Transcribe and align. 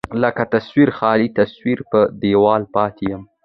لکه 0.23 0.43
تصوير، 0.53 0.89
خالي 0.97 1.27
تصوير 1.39 1.79
په 1.91 1.99
دېواله 2.21 2.67
پاتې 2.75 3.03
يم 3.11 3.21